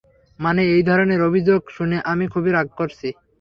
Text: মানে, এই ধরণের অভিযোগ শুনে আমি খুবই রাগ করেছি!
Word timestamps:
মানে, 0.39 0.61
এই 0.73 0.83
ধরণের 0.89 1.21
অভিযোগ 1.29 1.61
শুনে 1.69 1.97
আমি 2.11 2.25
খুবই 2.33 2.51
রাগ 2.51 2.67
করেছি! 2.79 3.07